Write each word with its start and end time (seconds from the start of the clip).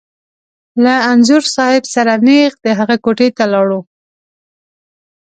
له 0.83 0.93
انځور 1.11 1.43
صاحب 1.55 1.83
سره 1.95 2.13
نېغ 2.25 2.51
د 2.65 2.67
هغه 2.79 2.95
کوټې 3.03 3.29
ته 3.37 3.43
لاړو. 3.53 3.79